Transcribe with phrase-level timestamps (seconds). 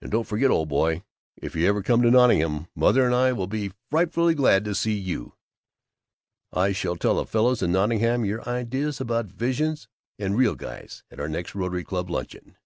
[0.00, 1.02] "And don't forget, old boy,
[1.36, 4.94] if you ever come to Nottingham, Mother and I will be frightfully glad to see
[4.94, 5.34] you.
[6.50, 9.86] I shall tell the fellows in Nottingham your ideas about Visions
[10.18, 12.56] and Real Guys at our next Rotary Club luncheon."